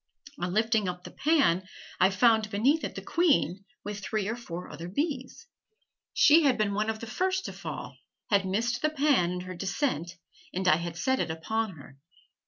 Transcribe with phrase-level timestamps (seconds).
[0.39, 1.67] On lifting up the pan,
[1.99, 5.45] I found beneath it the queen with three or four other bees.
[6.11, 7.99] She had been one of the first to fall,
[8.31, 10.13] had missed the pan in her descent,
[10.55, 11.99] and I had set it upon her.